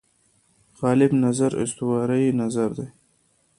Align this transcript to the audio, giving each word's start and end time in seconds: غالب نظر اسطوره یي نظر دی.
غالب 0.79 1.11
نظر 1.25 1.51
اسطوره 1.63 2.17
یي 2.23 2.29
نظر 2.41 2.69
دی. 2.77 2.87